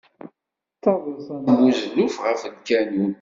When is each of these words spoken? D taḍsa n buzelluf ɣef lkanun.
D 0.75 0.79
taḍsa 0.83 1.35
n 1.37 1.45
buzelluf 1.57 2.15
ɣef 2.25 2.41
lkanun. 2.53 3.09